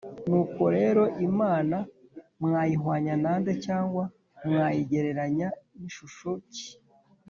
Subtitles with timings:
[0.27, 1.77] nuko rero imana
[2.41, 4.03] mwayihwanya na nde, cyangwa
[4.47, 5.47] mwayigereranya
[5.79, 6.67] n’ishusho ki?